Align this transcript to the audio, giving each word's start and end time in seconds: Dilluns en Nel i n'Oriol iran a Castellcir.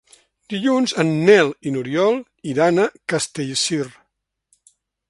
Dilluns 0.53 0.95
en 1.03 1.11
Nel 1.27 1.51
i 1.71 1.75
n'Oriol 1.75 2.19
iran 2.55 2.85
a 2.87 2.89
Castellcir. 3.15 3.85